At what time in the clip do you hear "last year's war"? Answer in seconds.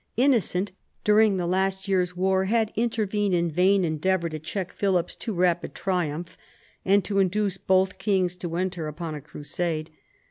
1.45-2.45